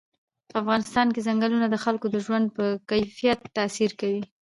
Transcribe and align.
په 0.49 0.55
افغانستان 0.61 1.07
کې 1.13 1.25
ځنګلونه 1.27 1.65
د 1.69 1.75
خلکو 1.83 2.07
د 2.11 2.15
ژوند 2.25 2.45
په 2.57 2.65
کیفیت 2.89 3.39
تاثیر 3.57 3.91
کوي. 4.01 4.23